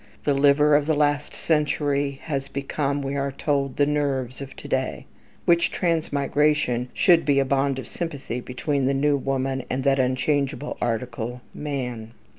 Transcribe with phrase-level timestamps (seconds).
[0.23, 4.67] The "liver" of the last century has become, we are told, the "nerves" of to
[4.67, 5.05] day;
[5.45, 10.75] which transmigration should be a bond of sympathy between the new woman and that unchangeable
[10.81, 12.13] article, man.